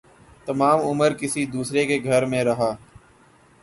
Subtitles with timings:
[0.45, 2.75] تمام عمر کسی دوسرے کے گھر میں رہا